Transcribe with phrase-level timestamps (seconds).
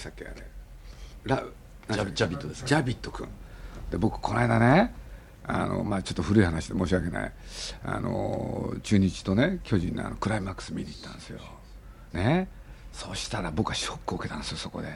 [0.00, 0.34] したっけあれ。
[1.24, 1.44] ラ
[1.90, 2.68] ジャビジャビットですか？
[2.68, 3.28] ジャビット君。
[3.90, 4.94] で僕この間ね
[5.46, 7.32] あのまあ、ちょっと古い話で申し訳ない。
[7.84, 11.40] あの中日とね巨人のあのクライマックス見に行ったんですよ、
[12.12, 12.48] ね、
[12.92, 14.88] そしたら僕はショックを受けたんですよそこで。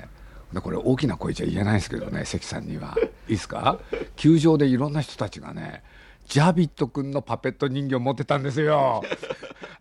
[0.52, 2.94] でこれ大きな声じゃ言えないですけどね関さんには。
[3.28, 3.78] いいですか？
[4.16, 5.82] 球場でいろんな人たちがね
[6.28, 9.02] ジャビット君のパペット人形持ってたんですよ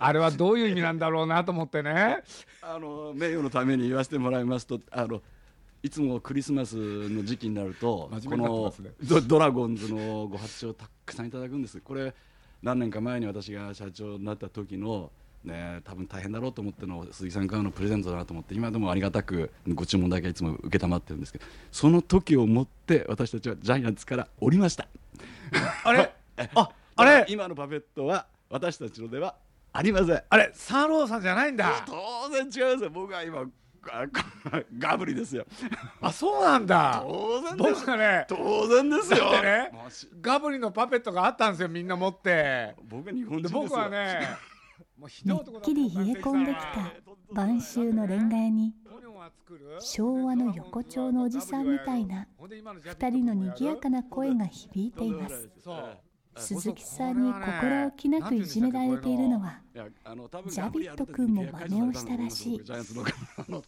[0.06, 2.24] あれはどういう意味なんだろうなと思ってね。
[2.62, 5.22] あの名誉のために言わせてもらいますとあの
[5.82, 8.74] いつもクリスマスの時期になると、真この
[9.04, 11.80] ドドラゴンズのご発注をたくさんいただくんです。
[11.82, 12.14] これ
[12.62, 15.12] 何年か前に私が社長になった時の
[15.44, 24.88] ね多分大変だろうと思っての鈴木さんからのプレゼントだなと思って今でもありがたくご注文だけいつも承ってるんですけどその時をもって私たちはジャイアンツから降りました。
[25.84, 26.14] あれ？
[26.56, 27.26] ああれ？
[27.28, 29.36] 今のパペットは私たちのでは
[29.74, 30.24] ありません。
[30.30, 31.84] あれサーローさんじゃないんだ。
[31.86, 32.90] 当然違いますよ。
[32.92, 33.44] 僕は今
[33.92, 34.06] あ
[34.78, 35.46] ガブリですよ。
[36.00, 37.04] あそうなんだ。
[37.06, 37.74] 当然です。
[37.74, 39.42] 僕がね当然ですよ。
[39.42, 39.72] ね
[40.22, 42.76] ガブリのパペットがあったんですよみんな持って。
[42.84, 43.62] 僕は日本人でですよ。
[43.64, 44.30] 僕はね
[44.98, 46.94] もうひどっきり冷え込んできた
[47.34, 48.74] 晩秋のレンガ屋に
[49.80, 55.50] 昭和の横丁のおじさんみたいな二人の賑やかな声が響いています。
[55.64, 55.98] そう
[56.36, 62.62] 鈴木さんに心置きなくいじめられているのはジャビット君も真似をしたらしい。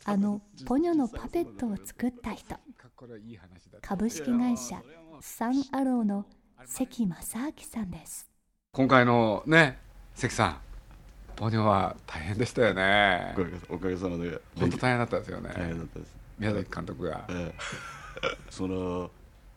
[0.06, 2.56] あのポニョのパペットを作った人。
[3.82, 4.82] 株式会社
[5.22, 6.26] サンアローの
[6.66, 8.30] 関正明さんです。
[8.72, 9.78] 今回のね
[10.16, 10.58] 関さん
[11.36, 13.34] ポニョは大変でしたよね。
[13.34, 14.42] おかげおかげさまで。
[14.58, 15.50] 本当大変だったですよね。
[15.54, 16.16] 大変だったです。
[16.40, 17.26] 宮崎監督が。
[17.30, 17.56] ええ。
[18.50, 19.12] その、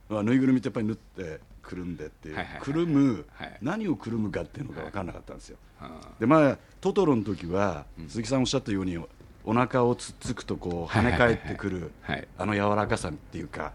[0.09, 2.31] まあ、ぬいぐるみってやっぱり縫ってくるんでって
[2.61, 3.59] くるむ、はい。
[3.61, 8.97] 何をくるむかっていうのが分からなかったんですよ、あでまあトトロの時は、鈴木さんおっしゃったように
[9.45, 11.91] お腹をつっつくとこう跳ね返ってくる、
[12.39, 13.73] あの柔らかさっていうか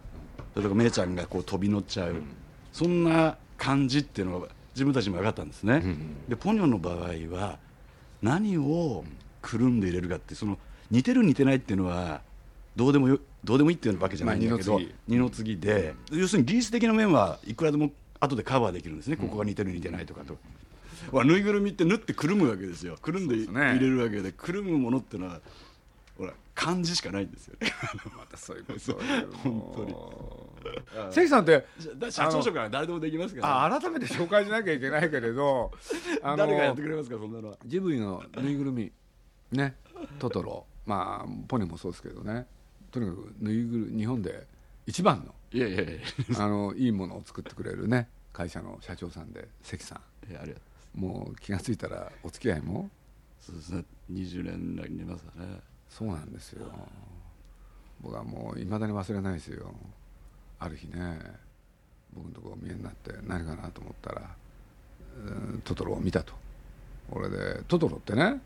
[0.56, 2.16] それとかめいちゃんがこう飛び乗っちゃう、
[2.72, 5.84] そんな感じっていうのが自分たちも分かったんですね、
[6.28, 6.98] でポニョの場合
[7.38, 7.60] は
[8.24, 9.04] 何を
[9.44, 10.58] くるんで入れるかってその
[10.90, 12.22] 似てる似てないっていうのは
[12.76, 15.58] どうでもよどうでもいいっていうわけじゃないんだけど、まあ二の次。
[15.58, 20.38] で、要するに技術的な面はいくらでも後でカバーできるんですね、ここが似てる似てないとかと。
[21.12, 22.98] ほらぬいぐるみって縫ってくるむわけですよ。
[23.02, 25.42] くるんで入れるわけでくるむものっていうのは
[26.18, 27.72] ほら漢字しかないんですよね。
[28.18, 30.54] またそういうこと。
[30.96, 31.66] 本関さんって
[31.98, 35.72] だ社長職から誰でもできますから、あ改めて紹介しなきゃいけないけれど
[36.24, 37.58] 誰がやってくれますかそんなのは。
[37.66, 38.92] ジブリのぬいぐるみ。
[39.52, 39.76] ね。
[40.20, 40.66] トトロ。
[40.86, 42.46] まあポニョもそうですけどね
[42.94, 44.46] とにかくぬいぐる日本で
[44.86, 45.92] 一番のいやいやいや。
[45.94, 46.00] い
[46.38, 50.00] あのいいものを作ってくれるね会社の社長さんで関さ
[50.32, 52.90] やありがとんもう気が付いたらお付き合いも。
[53.42, 53.84] うそうですね。
[54.12, 55.60] 20年来になりますかね。
[55.90, 56.68] そうなんですよ。
[58.00, 59.74] 僕はもういまだに忘れないですよ。
[60.60, 61.20] ある日ね
[62.14, 64.30] 僕のところお見えになって何かなと思ったら
[65.26, 66.34] うんトトロを見たと。
[67.12, 68.40] 俺でトトロってね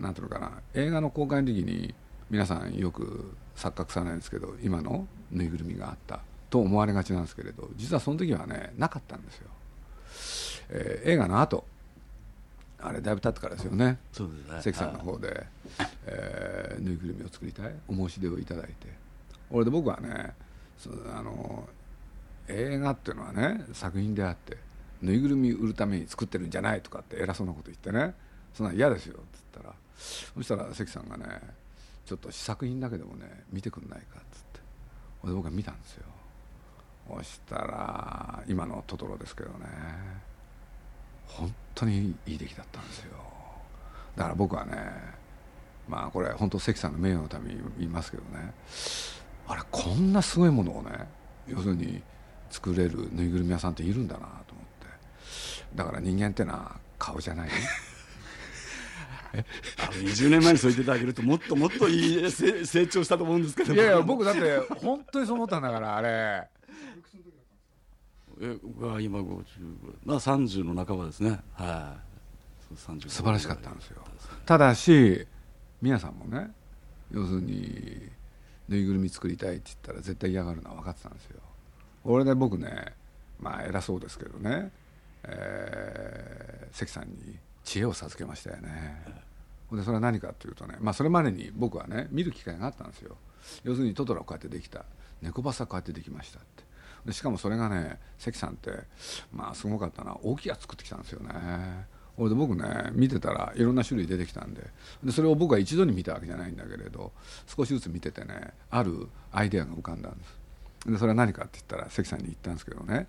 [0.00, 1.94] なんていうのかな映画の公開の時に
[2.30, 9.48] 皆さんよく錯覚されないんですけど今のぬいぐるみがあったと思われがちなんですけれど実はその時はねなかったんですよ、
[10.70, 11.64] えー映画の後。
[12.80, 13.98] あれだいぶ経ってからですよね。
[14.12, 14.72] そうですね。
[14.72, 15.46] 関さんの方で、
[16.06, 17.74] えーぬいぐるみを作りたい。
[17.88, 18.88] お申し出をいただいて。
[19.50, 20.34] 俺で僕はね
[20.76, 21.68] そのあの
[22.48, 24.58] 映画っていうのはね作品であって
[25.00, 28.14] ぬいぐるみ売るために作ってるんじゃないとかって偉そうなこと言ってね。
[28.52, 29.18] そんなん嫌ですよ。
[29.18, 29.74] っつったら
[30.34, 31.24] そしたら関さんがね
[32.06, 34.60] ちょっと試作品だけでもね見てくんないかっつって。
[35.22, 36.04] 俺で僕は見たんですよ。
[37.16, 39.66] そしたら今のトトロですけどね。
[41.26, 43.12] 本当にいい出来だったんですよ。
[44.16, 44.72] だから僕はね
[45.88, 48.52] まあこれ本当関さんの名誉のために言いますけどね。
[49.46, 50.90] あれこんなすごいものをね
[51.46, 52.02] 要するに
[52.50, 54.86] 作れるぬいぐるみ屋さんっているんだなと思って。
[55.74, 57.50] だから人間ってのは顔じゃない。
[59.78, 66.48] あの20年前にそう言っていただけるともっともっといいせ成長したと思うんですけどいやいや僕だって本当にそう思ったんだからあれ。
[68.40, 68.58] え
[69.00, 69.44] 今50
[70.04, 71.40] まあ30の半ばですね。
[71.54, 71.96] は
[72.70, 72.74] い。
[72.76, 74.02] そう35素晴らしかったんですよ。
[74.46, 75.26] ただし
[75.80, 76.50] 宮さんもね
[77.12, 78.08] 要するに
[78.68, 81.40] ぬいぐるみ作りたいって言ったら絶対嫌がるのは分かってたんですよ。
[82.04, 82.94] 俺で僕ね
[83.38, 84.70] まあ偉そうですけどね、
[85.24, 89.24] えー関さんに知恵を授けましたよね。
[89.72, 93.16] でそれは何かというとね、まあ、それまでに僕はね見る機会があったんですよ。
[93.64, 94.84] 要するにトトロこうやってできた。
[95.22, 96.64] 猫バスはこうやってできましたって。
[97.06, 98.70] でしかもそれがね関さんって
[99.32, 100.16] まあすごかったな。
[100.22, 101.32] 大きいやつ作ってきたんですよね。
[102.16, 104.62] ほいで僕ね見てたらいろんな種類出てきたんで。
[105.02, 107.12] でそれを僕は一度に見たわけじゃないんだけれど
[107.46, 110.38] 少しずつ見ててねあるアイデアが浮かんだんです。
[110.86, 113.06] でそれは何かって言ったら関さんに言ったんですけどね。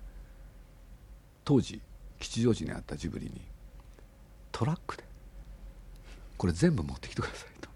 [1.44, 1.80] 当時
[2.18, 3.40] 吉祥寺にあったジブリに
[4.56, 5.04] トラックで。
[6.38, 7.68] これ全部持ってきてくださいと。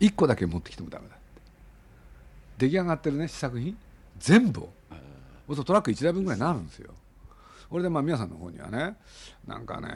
[0.00, 1.24] 1個だけ持ってきてもダメだって。
[2.56, 3.76] 出来上がってるね試作品。
[4.18, 4.70] 全部を。
[5.54, 6.94] そトラック1台分ぐらいになるんですよ。
[7.68, 8.96] これでまあ皆さんの方にはね
[9.46, 9.88] なんかね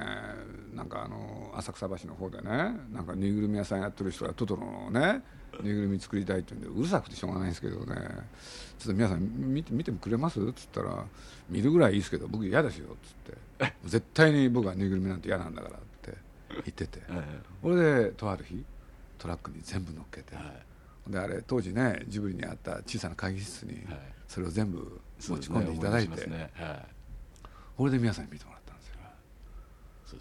[0.75, 2.48] なんかあの浅草橋の方でね
[2.92, 5.22] なんかぬいぐるみ屋さんやってる人がトトロのね
[5.62, 7.97] ぬいぐるみ作りたいって言うんでうるさくてしょうがないんですけどね。
[8.79, 9.20] ちょっと皆さん
[9.52, 10.41] 見て見てもくれます？
[10.41, 11.05] っつったら
[11.49, 12.88] 見るぐらいいいですけど僕嫌ですよ。
[12.88, 13.75] っつって。
[13.85, 16.17] 絶対に僕はぬいぐるみなんて嫌なんだからって
[16.52, 17.00] 言ってて。
[17.08, 18.64] えそれでとある日
[19.19, 20.43] トラックに全部乗っけて、えは
[21.08, 21.12] い。
[21.12, 23.99] であれ当時ねジブリにあった小さな会議室にはい。
[24.29, 26.50] それを全部持ち込んでいただいて、はい。
[27.76, 28.94] これで皆さんに見てもらったんですよ。
[30.06, 30.20] そう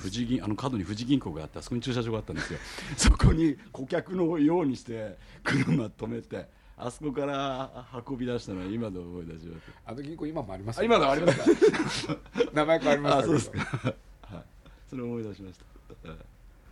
[0.00, 2.58] 富士銀あの角に富士銀行があってあそこに駐車場があったんですよ。
[2.96, 9.64] そこに顧客のようにして車止めてあそこから運び出したのは今で思い出します。
[9.86, 12.16] あの銀行今もありますあ今のありますか？
[12.54, 13.58] 名前変わりましそうですか。
[14.34, 14.44] はい。
[14.88, 15.58] それを思い出しまし
[16.02, 16.08] た。
[16.08, 16.18] はい。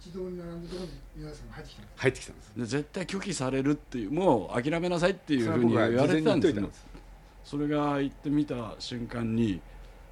[0.04, 2.52] 自動に並んでるところに皆さんが入ってきた入ってきたんです。
[2.56, 6.86] で絶対拒否されるっていうもう諦めなさいっていうふうに言われてたんです
[7.44, 9.60] それが行ってみた瞬間に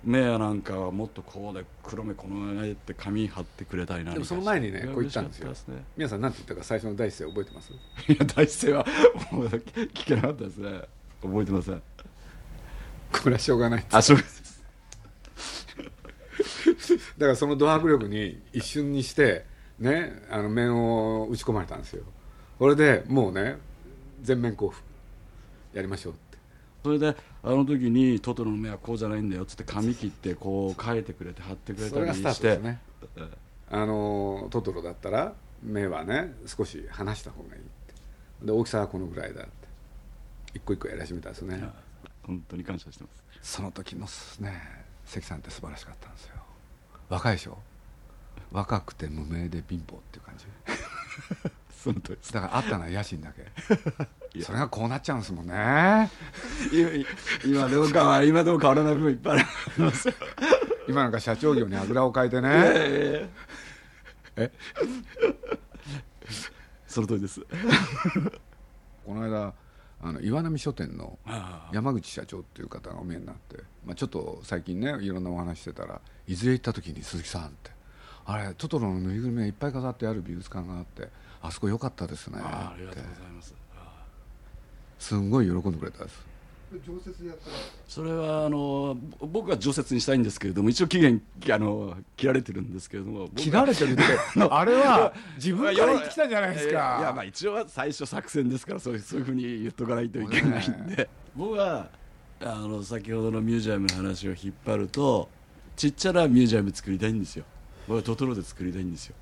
[0.05, 5.47] 目やなんかはもっとこうで黒目この絵って紙貼ってくれたいなでもその前にねこう言ったんですよ。
[5.47, 7.73] 嬉しかった皆さん何て言ったか最初の第一声覚えてます？
[7.73, 7.77] い
[8.19, 8.87] や大声は
[9.33, 10.81] もう聞けなかったですね。
[11.23, 11.83] 覚えてません。
[13.13, 14.63] これはしょうがないあそうです
[17.19, 19.45] だからそのド迫力に一瞬にして
[19.79, 22.03] ねあの面を打ち込まれたんですよ。
[22.59, 23.57] これでもうね
[24.23, 24.83] 全面交付
[25.73, 26.26] やりましょうって
[26.87, 32.59] それであの時にトトロの目はこうじゃないんだよっつって紙切ってこう書いてくれて貼ってくれたりして。
[32.59, 32.81] ね。
[33.69, 35.35] あのトトロだったら
[35.65, 38.47] 目はね少し離した方がいいって。
[38.47, 39.51] で大きさはこのぐらいだって。
[40.55, 41.61] 一個一個やり始めたんですね。
[42.23, 43.11] 本当に感謝してま
[43.43, 43.57] す。
[43.57, 44.07] その時の
[44.41, 44.63] ね
[45.07, 46.37] 関さんって素晴らしかったんですよ。
[47.09, 47.59] 若いでしょ？
[48.53, 50.47] 若くて無名で貧乏っていう感じ
[51.77, 52.33] その通りです。
[52.33, 53.47] だからあったのは野心だけ。
[54.43, 56.11] それがこうなっちゃうんですもんね。
[56.73, 56.91] 今
[57.45, 59.45] 今どうかは今どう変わらない部分いっぱいあ
[59.79, 60.09] ります。
[60.09, 60.15] よ
[60.89, 62.49] 今なんか社長業にあぐらをかいてね。
[62.53, 63.29] え
[64.37, 64.53] え？
[66.87, 67.41] その通りです。
[69.05, 69.55] この間
[70.03, 71.19] あの岩波書店の
[71.73, 77.77] 山口社長っていう方がお見えになって、まあ、ちょっと最近ねいろんなお話してたらいずれ行った時に鈴木さんって。
[78.29, 81.09] あれトトロのぬいぐるみがいっぱい飾ってある美術館があって
[81.43, 82.39] あそこ良かったですね。
[82.41, 83.55] ありがとうございます。
[84.99, 86.27] すんごい喜んでくれたです。
[86.85, 94.03] 常設でやったらそれはあのぼ僕は常設にしたいんですけれども一応期限あの切られてるんですけれども切られてるって
[94.51, 101.89] あれは自分から言ってきたじゃないですいやいやまかあ一応は最初作戦ですからそういうそういうふうに言っとかないといけないんで、 僕は
[102.41, 105.29] あの先ほどのミュージアムの話を引っ張ると
[105.77, 107.45] ちっちゃなミュージアム作りたいんですよ。
[107.87, 109.15] 僕はトトロで作りたいんですよ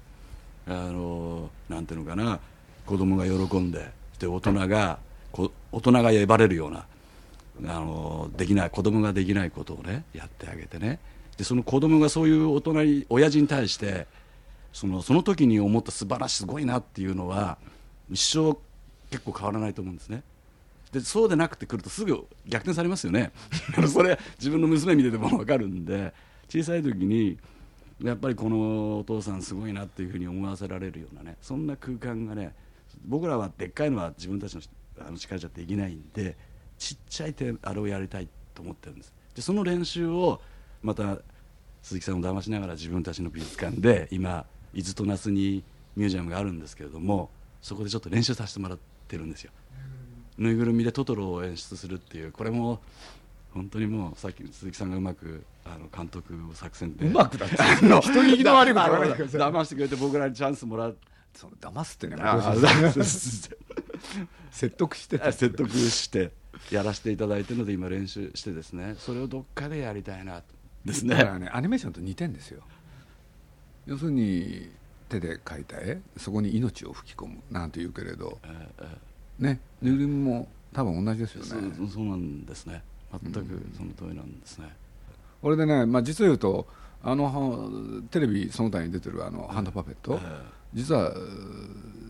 [0.66, 2.40] あのなんていうのかな。
[2.86, 4.98] 子供が喜んでで大人が
[5.32, 6.86] 大人がえばれるような
[7.66, 11.00] あのできない子供ができないことをねやってあげてね。
[11.36, 14.06] でその子供がそういう大人に親父に対して
[14.72, 17.58] そのその時に思った素晴らしいすごいなっていうのは
[18.10, 18.56] 一生
[19.10, 20.22] 結構変わらないと思うんですね。
[20.92, 23.32] でそうでなくてくるとすぐ逆転されますよね。
[23.88, 26.12] それ自分の娘見てても分かるんで
[26.48, 27.38] 小さい時に
[28.04, 32.54] やっぱりこのお父さんすごいなっていうふうに思わせられるようなねそんな空間がね
[33.06, 34.60] 僕らはでっかいのは自分たちの
[35.00, 36.36] あの力じゃできないんで
[36.78, 39.12] ちっちゃい手あれをやりたいと思ってるんです。
[39.34, 40.40] でその練習を
[40.82, 41.18] また
[41.82, 45.64] 鈴木さんを騙しながら自分たちの美術館で今伊豆と那須に
[45.96, 47.30] ミュージアムがあるんですけれども
[47.60, 49.52] そこでちょっと練習させてもらってるんですよ。
[50.36, 52.80] ぬいぐるみでトトロを演出するっていうこれも
[53.54, 57.56] 本当にもうさっき鈴木さんがうまくあの監督を作戦でうまくだって。
[57.56, 60.96] 人聞きの悪いこと騙してくれて僕らにチャンスもらう。
[61.34, 62.16] その騙すってね。
[64.50, 66.32] 説得してた説得して
[66.70, 68.94] やらせていただいてるので今練習してですね。
[68.98, 70.44] それをどっかでやりたいなと
[70.84, 72.62] ですだからねねアニメーションと似てんですよ。
[73.86, 74.70] 要するに
[75.08, 78.38] 手で描いた絵そこに命を吹き込むなんて言うけれど。
[78.44, 82.82] えーえねぬいぐるみも多分同じですよーねそうなんですね
[83.22, 84.74] 全くその通りなんですね、
[85.42, 86.66] これでね、まあ、実を言うと
[87.02, 90.18] あのはテレビその他に出てるあのハンドパペット、
[90.72, 91.12] 実は、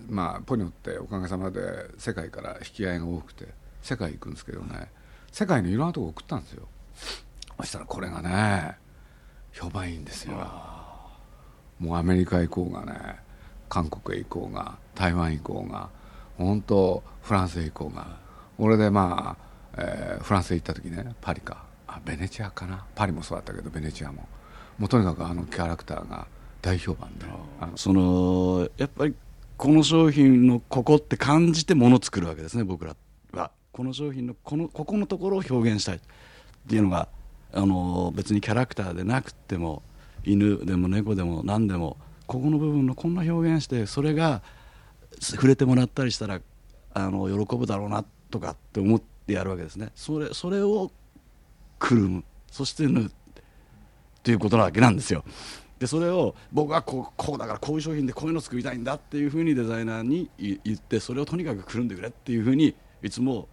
[0.08, 1.60] まあ、ポニョっておかげさまで
[1.98, 3.48] 世界から引き合いが多くて
[3.82, 4.88] 世界行くんですけどね
[5.32, 6.68] 世界のいろんなとこ送ったんですよ。
[7.58, 8.76] そしたらこれがね
[9.52, 10.34] 評判いいんですよ。
[11.80, 13.16] もうアメリカ行こうがね
[13.68, 15.88] 韓国へ行こうが台湾行こうが
[16.38, 18.22] 本当フランスへ行こうが。
[18.56, 19.43] 俺でまあ、
[19.76, 21.64] えーフランスへ行った時ねパリか。
[21.86, 22.84] あベネチアかな。
[22.94, 24.26] パリもそうだったけどベネチアも。
[24.78, 26.26] もうとにかくあのキャラクターが
[26.62, 27.26] 大評判で。
[27.76, 29.14] そのやっぱり
[29.56, 32.96] この商品のここって感じてもの作るわけですね僕ら
[33.32, 33.50] は。
[33.72, 36.00] この商品のこのここのところを表現したいっ
[36.68, 37.08] ていうのが
[37.52, 39.82] あの別にキャラクターでなくっても
[40.24, 44.42] 犬でも猫でも何でもここの部分のこんな表現してそれが
[45.20, 46.40] 触れてもらったりしたら
[46.94, 49.90] あの喜ぶだろうなとかって思ってでやるわけですね。
[49.94, 50.90] それそれを
[51.78, 52.24] くるむ。
[52.50, 53.04] そして縫う。
[53.06, 53.10] っ
[54.24, 55.22] ていうことなわけなんですよ。
[55.78, 63.48] でそれを僕はこうこうだからこういう商品でこういうの作りたいんだっていうふうにデザイナーに言ってそれをとにかくくるんでくれっていうふうにいつも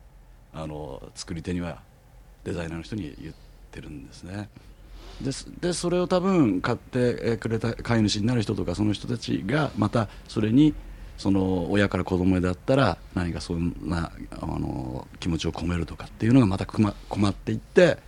[0.53, 1.81] あの作り手には
[2.45, 3.35] デザイナーの人に言っ
[3.71, 4.49] てるんですね。
[5.19, 10.73] ででそれを多分買ってくれた飼い主になる人とかその人たちがまたそれに
[11.21, 17.99] その親から子供へだったら何かそんなあの気持ちを込めるとかっていうのがまた困困っていって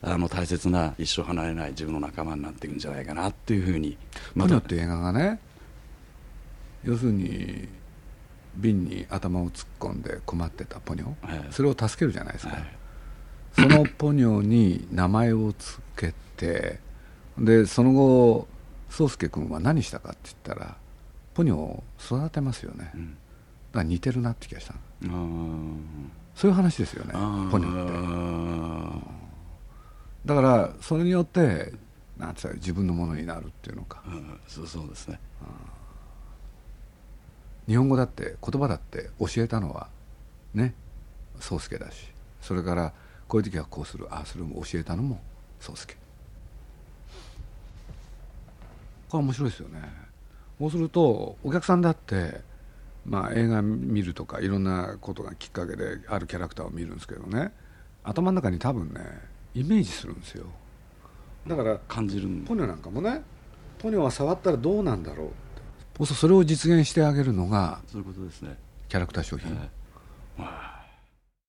[0.00, 3.98] あの大切な一生離れない自分の仲間になっていくんじゃないかなっていうふうに
[4.34, 5.40] ポニョって映画がね
[6.84, 7.68] 要するに
[8.56, 11.46] 瓶に頭を突っ込んで困ってたポニョ、はい。
[11.50, 12.64] それを助けるじゃないですか、はい。
[13.52, 16.80] そのポニョに名前をつけて
[17.36, 18.48] でその後
[18.88, 20.76] 宗介君は何したかって言ったら
[21.34, 23.10] ポニョを育てますよね、うん。
[23.10, 23.18] だか
[23.78, 24.74] ら似てるなって気がした
[26.34, 27.12] そういう話ですよね
[27.50, 29.06] ポニョって。
[30.24, 31.72] だからそれによって
[32.16, 34.02] なんつうか自分のものになるっていうのか。
[34.06, 34.40] うん。
[34.46, 35.18] そうそうですね。
[37.66, 39.88] 日本語だって言葉だって教えたのは
[40.54, 40.74] ね
[41.40, 42.10] 宗介だし。
[42.40, 42.92] それから
[43.26, 44.06] こういう時はこうする。
[44.10, 45.20] ああするも教えたのも
[45.60, 45.96] 宗介。
[49.08, 50.03] これ面白いですよね
[50.58, 52.40] そうするとお客さんだって
[53.04, 57.52] まあ映画見るとかいろんなことがきっかけであるキャラクターを見るんですけどね。
[58.02, 59.00] 頭の中に多分ね
[59.54, 60.46] イメージするんですよ。
[61.46, 63.22] だから感じるんポニョなんかもね
[63.78, 65.26] ポニョは触ったらどうなんだろう。
[65.26, 65.34] って
[65.98, 68.56] そうするとそれを実現してあげるのがそういうことですね、
[68.88, 70.94] キャラクター商品、はい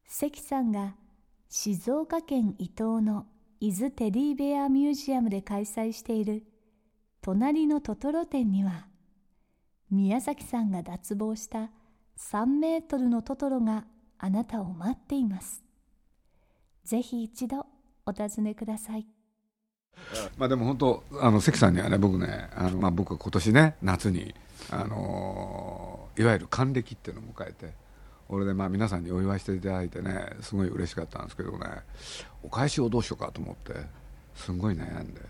[0.07, 0.95] 関さんが
[1.50, 3.25] 静岡県伊東の
[3.59, 6.45] 伊豆テディベアミュージアムで開催している
[7.21, 8.88] 「隣のトトロ展」には
[9.92, 11.70] 宮崎さんが脱帽した
[12.18, 13.86] 3メートルのトトロが
[14.18, 15.63] あなたを待っています。
[16.84, 17.65] ぜひ一度
[18.06, 19.06] お尋ねください。
[20.38, 24.34] まあでも本当あの関さんにはね僕ねあの、まあ、僕は今年ね夏に
[24.70, 27.74] あのいわゆる還暦っていうのを迎えて
[28.27, 31.68] 俺でまあ皆さんにお祝いしていただいてねすごい嬉しかったんですけどね
[32.44, 33.74] お返しをどうしようかと思って
[34.36, 35.22] すごい悩んで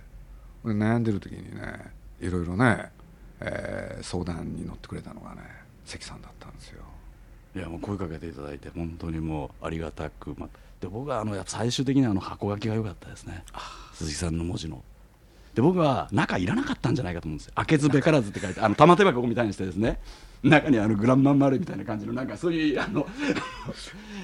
[0.63, 2.91] 悩んでる時にねいろいろね、
[3.41, 5.41] えー相談に乗ってくれたのがね
[5.85, 6.83] 関さんだったんですよ。
[7.55, 10.49] いやもう声かけていただいて本当にもうありがたく、ま、
[10.81, 13.43] で僕はあの最終的にあの箱書きが良かったですね。
[13.93, 14.83] 鈴木さんの文字の。
[15.53, 17.53] で僕は中いらなかったんじゃないかと思うんですよ。
[17.55, 19.99] 開けずべからずって書いてあの玉手箱みたいにしてですね。
[20.43, 23.07] 中にあのグランマン丸みたいな感じのなんかそういうあの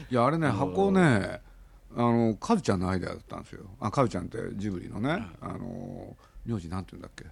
[0.10, 1.40] いやあれね箱ね
[1.96, 3.62] あのカズちゃんのアイデアだったんですよ。
[3.80, 6.16] あカズちゃんってジブリのね、あの
[6.46, 7.26] 名字なんて言うんだっけ？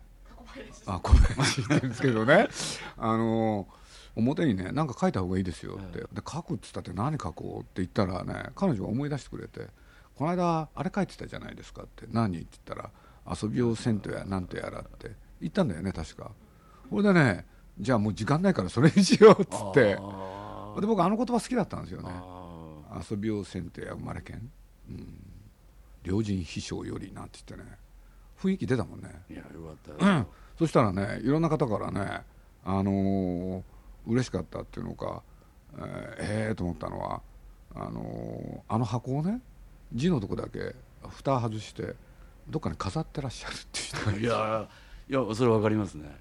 [0.86, 2.48] あ小林って言うんですけどね。
[2.98, 3.68] あの
[4.16, 9.68] 表にね何か書いた方がいいですよって、で書くっつったって何書こうって言ったらね彼女が思い出してくれて
[10.16, 12.06] この間あれ書いてたじゃないですかって。
[12.12, 12.92] 何って言ったら
[13.42, 15.12] 遊びをせんとやなんとやらって。
[15.42, 16.32] 言ったんだよね確か。
[16.90, 17.46] これでね
[17.80, 19.96] じゃあもう時間ないからそれにしようっつって。
[19.98, 22.10] あで僕あの言葉好きだったんですよね。
[22.12, 24.52] あ遊びをせんとや生まれけん、
[24.90, 25.24] うん、
[26.04, 27.78] 両人秘書よりなんて言ってね
[28.42, 29.44] 雰囲気出たもんね、いやよ
[29.86, 30.28] かったうん、
[30.58, 32.22] そしたらねいろんな方からね
[32.64, 33.62] あのー
[34.08, 35.22] 嬉しかったっていうのか
[35.78, 37.22] えー、えーと思ったのは
[37.76, 39.42] あのーあの箱をね
[39.94, 40.76] 字のとこだけ
[41.08, 41.96] 蓋外して
[42.50, 44.68] どっかに飾ってらっしゃるっていう人が いや
[45.10, 46.18] いやそれわかりますね。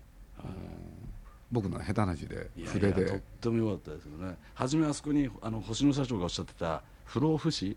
[1.51, 3.07] 僕の下手な字で筆で。
[3.07, 4.37] とっても良かったですよね。
[4.55, 7.77] 初めあそこにあの星野社長がおっしゃってた不老不死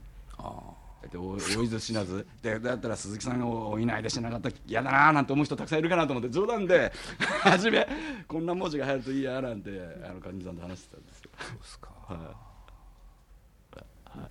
[1.10, 2.26] でおおいず知らず。
[2.42, 6.92] でだったら鈴木さんがおいないでしなかったら嫌だなーなんて思う人たくさんいるかなと思って冗談で
[7.42, 7.88] 初め
[8.28, 9.70] こんな文字が入るといいやなんて
[10.04, 11.32] あの患者さんと話してたんですよ。
[11.40, 11.90] そうですか。
[12.08, 12.52] は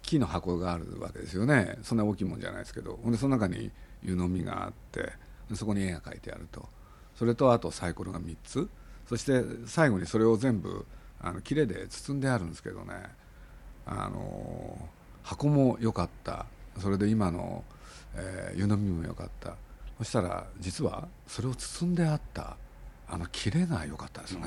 [0.02, 1.78] 木の箱があるわけですよね。
[1.82, 2.96] そんな大きいもんじゃないですけど。
[3.02, 3.70] ほんでその中に
[4.02, 5.12] 湯飲みがあって
[5.54, 6.68] そこに絵が描いてあると。
[7.14, 8.68] それとあとサイコロが3つ。
[9.06, 10.86] そして最後にそれを全部
[11.20, 12.94] あの切れで包んであるんですけどね。
[13.86, 14.88] あの
[15.22, 16.46] 箱も良かった
[16.80, 17.64] それで今の、
[18.14, 19.54] えー湯飲みも良かった。
[19.98, 22.56] そしたら実はそれを包んであった
[23.06, 24.46] あの切れが良かったですね、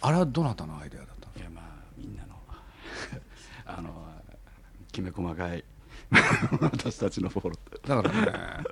[0.00, 1.64] あれはどなたのアイデアだったいやまあ
[1.96, 2.34] みんなの
[3.66, 3.90] あの
[4.90, 5.64] きめ細かい
[6.60, 7.88] 私たちのフォロー。
[7.88, 8.64] だからね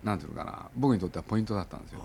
[0.03, 1.99] なんていうのかな僕にとってはポイントだったんですよ、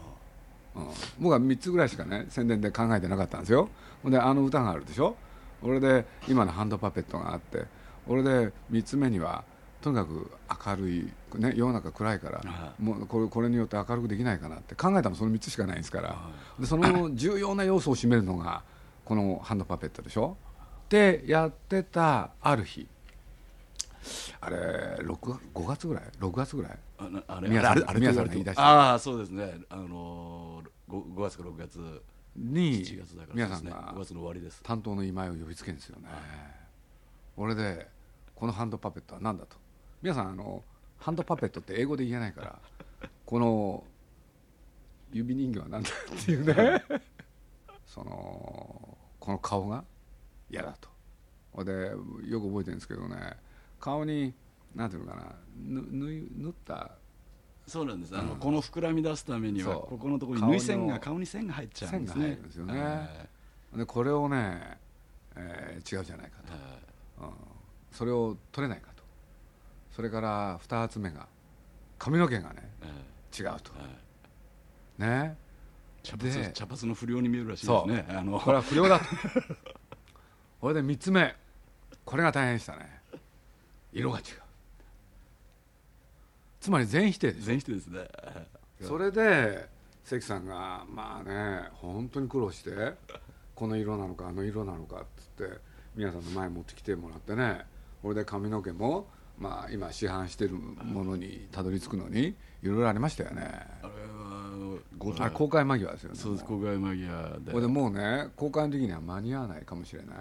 [0.77, 0.87] うん、
[1.21, 3.69] 僕は3つぐらいしかね宣伝で考えてなかったんですよ。
[4.05, 5.17] であの歌があるでしょ。
[5.63, 7.65] 俺で今のハンドパペットがあって
[8.07, 9.45] 俺で3つ目には
[9.81, 10.31] とにかく
[10.67, 16.17] 明るい、ね、世の中暗いから、はもうこれこれによって明るくできないかなって考えたのその3つしかないんですから、
[16.59, 18.63] でその重要な要素を占めるのが
[19.05, 20.37] このハンドパペットでしょ？
[20.89, 22.87] でやってたある日。
[24.41, 24.57] あれ
[25.01, 25.15] 6
[25.55, 26.73] 5月ぐらい？6月ぐらい？
[26.73, 26.77] い
[27.29, 28.63] あれ宮さんあれ宮さんが言い出した。
[28.63, 29.61] ああそうですね。
[29.71, 32.03] あのー、5, 5月か6月。
[32.35, 33.45] に7月だからね。
[33.45, 34.63] 皆さんが5月の終わりです。
[34.63, 36.09] 担当の今井を呼びつけるんですよね。
[37.37, 37.89] 俺で
[38.35, 39.57] このハンドパペットは何だと。
[40.01, 40.63] 皆さんあの
[40.99, 42.59] ハンドパペットって英語で言えないから
[43.27, 43.85] この
[45.13, 46.83] 指人形は何だっていうね
[47.93, 49.85] そのこの顔が
[50.51, 50.89] 嫌だと。
[51.65, 51.91] で
[52.27, 53.37] よく覚えてるんですけどね
[53.79, 54.33] 顔に
[54.75, 55.83] なんていうのかなぬ
[56.39, 56.93] 縫った
[57.67, 58.17] そうなんです。
[58.17, 62.23] あの、この膨らみ出すためにはここのところに縫い線が顔に線が入っちゃうんですね。
[62.23, 62.81] 線が入るんですよね。
[62.83, 63.09] は
[63.75, 63.79] い。
[63.79, 64.79] でこれをね、
[65.37, 67.31] えー違うじゃないかと、はい。
[67.31, 67.37] うん。
[67.93, 69.05] それを取れないかと。
[69.95, 71.29] それから2つ目が
[71.99, 73.73] 髪の毛がねえ違うと。
[74.99, 75.37] ね
[76.03, 78.07] 茶髪で茶髪の不良に見えるらしいですね。
[78.09, 78.39] あの。
[78.41, 79.05] これは不良だと。
[80.61, 81.35] これで3つ目。
[82.05, 83.01] これが大変でしたね。
[83.93, 84.25] 色が違う。
[86.61, 87.47] つまり全否定です。
[87.47, 88.09] 全否定ですね。
[88.81, 89.69] それで
[90.05, 92.95] 関さんがまあね本当に苦労して
[93.55, 95.59] この色なのかあの色なのかっつって
[95.95, 97.65] 皆さんの前に持ってきてもらってね
[98.03, 99.07] これで髪の毛も
[99.39, 103.43] まあ今市販してるものにたどり着くのにいろいろありましたよね。
[103.83, 103.93] あれ
[105.21, 106.19] は公開間際ですよね。
[106.19, 107.53] そうですも公開間際で。
[107.53, 110.17] これでもうね公開の時には間に合わないかもしれない。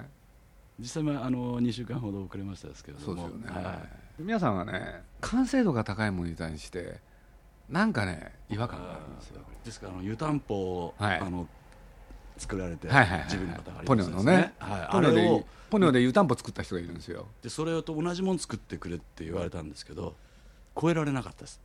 [0.80, 3.22] 実際はあの2週間ほど遅れましたですけれども。
[3.22, 3.78] そうですよね、はい。
[4.20, 7.00] 皆さんはね完成度が高いものに対して
[7.70, 9.42] なんかね違和感があるんですよ。
[9.64, 11.20] ですからあの湯たんぽを、はい。
[11.20, 11.48] あの
[12.38, 17.28] 作られて、はいはいはい自分の方がありポニましたョのね、はい、ポニョでポニョで湯たんぽ作った人がいるんですよ。
[17.44, 20.16] でそれと同じもの作ってくれって言われたんですけど
[20.80, 21.62] 超えられなかったです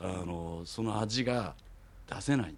[0.00, 1.54] あのその味が
[2.08, 2.54] 出せない。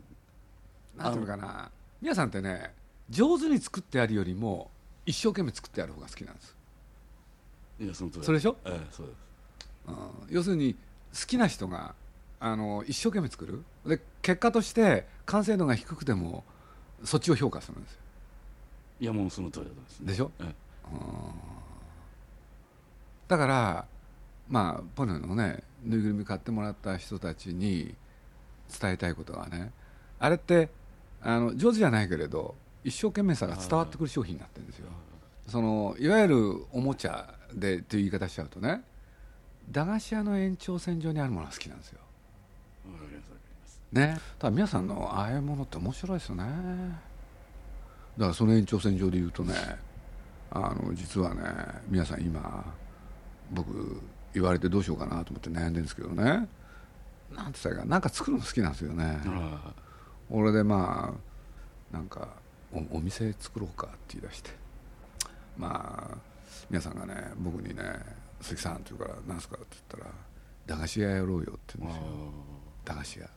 [0.96, 1.70] なんていうのかな。
[2.03, 2.74] 皆さんってね
[3.09, 4.70] 上手に作ってあるよりも
[5.07, 6.57] 一生懸命作ってある方が好きなんです、
[7.81, 8.24] いやその通り。
[8.24, 8.57] それでしょ？
[8.64, 9.16] ええそうです。
[9.88, 9.96] うん、
[10.29, 11.94] 要するに好きな人が
[12.38, 13.64] あの一生懸命作る。
[13.87, 16.44] で結果として完成度が低くても
[17.05, 17.98] そっちを評価するんですよ。
[19.00, 20.31] いやもうその通りだと思います、でしょ？
[20.40, 20.46] ええ。
[20.92, 21.00] うん。
[23.29, 23.87] だから
[24.48, 27.94] まあポニョのねぬいぐるみ買ってもらった人たちに
[28.80, 29.72] 伝えたいことはね
[30.18, 30.68] あれって
[31.22, 34.86] あの上手じゃないけれど一生懸命さが伝わってくる商品になってるんですよ。
[35.46, 38.82] そのいわゆるおもちゃでっていう言い方しちゃうとね
[39.70, 42.00] 駄菓子屋の延長線上にあるものが好きなんですよ。
[43.92, 44.18] ね。
[44.38, 46.44] ただ皆さんのああいうものって面白いですよね。
[48.16, 49.54] だからその延長線上で言うとね
[50.50, 51.42] あの実はね
[51.88, 52.64] 皆さん今
[53.50, 54.00] 僕
[54.34, 56.24] 言われてどうしようかなと思って悩んでるんですけどね。
[56.24, 56.48] なんて
[57.34, 57.84] 言ったらいいか。
[57.86, 59.20] なんか作るの好きなんですよね。
[59.26, 59.72] あ
[60.30, 61.12] 俺でま
[61.92, 62.28] あなんか
[62.72, 64.50] おお店作ろうかって言い出して。
[65.56, 66.18] まあ
[66.68, 67.82] 皆さんがね僕にね
[68.40, 70.14] 「関さん」って言うから「何すか?」って言ったら
[70.66, 72.02] 「駄菓子屋やろうよ」って言うんですよ。
[72.84, 73.30] 駄菓子屋。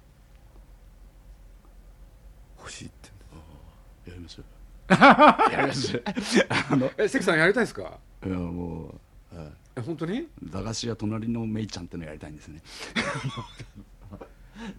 [2.59, 3.09] 欲しいって
[4.05, 4.41] 言うんです
[4.87, 7.99] あやりましょうやりましょうあのえ関さんやりたいですか？
[8.25, 8.95] いやもう、
[9.81, 10.27] 本当に？
[10.43, 12.61] 駄菓子屋隣のメイちゃんってのやりたいんですね。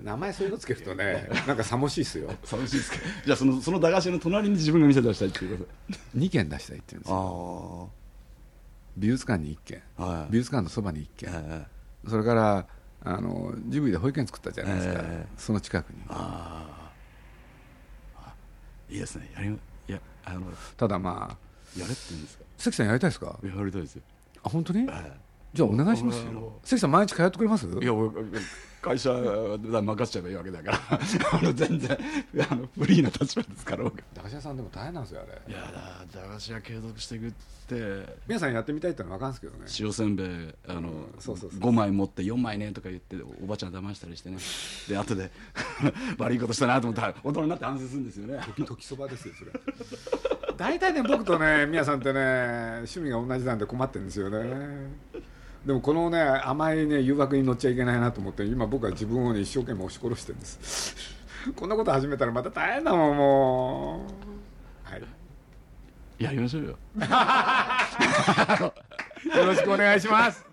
[0.03, 2.31] 名前そういうのつけるとねなんか寂しいっすよ。
[2.45, 2.99] 寂しいですか？
[3.27, 5.67] じゃあそのその駄菓子屋の隣に自分が店出したいっていうこ
[6.17, 7.17] 2軒出したいって言うんですよ。
[7.17, 7.91] と
[8.97, 9.83] 美術館に1軒。
[9.97, 10.33] はい。
[10.33, 11.29] 美術館のそばに1軒。
[11.33, 11.67] え
[12.07, 12.67] えそれから
[13.03, 15.97] あのジブリで保育園作ったじゃないですか、ええその近くに。
[16.09, 16.91] あ
[18.17, 18.35] ああ
[18.89, 19.31] いいですね。
[19.35, 19.59] やりい
[19.93, 20.43] やあの
[20.77, 22.45] ただまあやれって言うんですか？
[22.59, 23.39] 関さんやりたいですか？
[23.43, 24.03] やりたいですよ
[24.45, 24.87] あ本当に？
[24.87, 25.13] はい
[25.55, 26.53] じゃあお願いしますよ。
[26.65, 27.67] 関さん毎日通ってくれます？
[27.67, 28.11] いや俺
[28.85, 30.79] 会社任せちゃえばいいわけだから。
[31.33, 31.99] あの全然
[32.51, 33.97] あのフリーな立場ですから僕。
[34.15, 35.53] 駄菓子屋さんでも大変なんですよあれ。
[35.53, 37.31] いやだ駄菓子屋継続していくっ
[37.67, 38.19] て。
[38.29, 39.89] 皆さんやってみたいってのは分かるんですけどね。
[39.89, 41.61] 塩せんべいあの、うんそうそうそう。
[41.61, 44.37] 5枚持って4枚ねとか言っておばちゃん騙したりしてね。
[44.87, 45.31] で後で
[46.19, 48.39] 悪いことしたなと思ったら大人になって反省するんですよね。
[48.45, 49.51] 時時そばですよそれ。
[50.59, 52.21] 大体ね僕とね皆さんってね
[52.89, 54.93] 趣味が同じなんで困ってるんですよね
[55.67, 60.95] でもこのね甘いね誘惑に乗っちゃいけないなと思って今僕は自分をね一生懸命押し殺してるんです。
[61.57, 64.07] こんなこと始めたらまた大変だもんも
[64.87, 64.91] う。
[64.91, 65.03] はい。
[66.19, 66.69] やりましょうよ。
[69.37, 70.45] よろしくお願いします。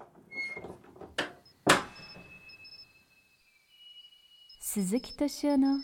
[4.62, 5.78] 鈴木敏夫の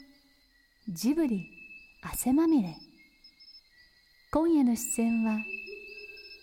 [0.87, 1.45] ジブリ
[2.01, 2.77] 汗まみれ。
[4.31, 5.37] 今夜の出演は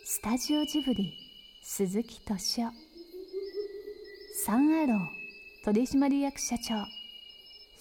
[0.05, 1.24] スタジオジブリ
[1.67, 2.73] 鈴木敏夫。
[4.45, 4.99] サン・アロー
[5.65, 6.75] 取締役社長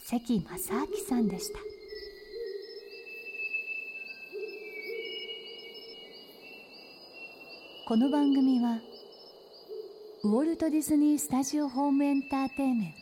[0.05, 1.59] 関正明さんでした。
[7.85, 8.79] この番組は
[10.23, 12.93] ウォルト・ディズニー・スタジオ・ホーム・エンターテインメン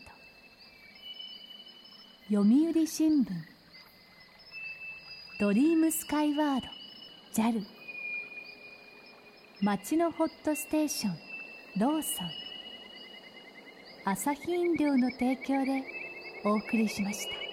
[2.32, 3.28] ト読売新聞
[5.40, 6.68] ドリームスカイワード
[7.40, 7.81] JAL
[9.64, 11.14] 町のホットステーション
[11.80, 12.28] ローソン
[14.06, 15.84] 朝日飲料の提供で
[16.44, 17.51] お送りしました。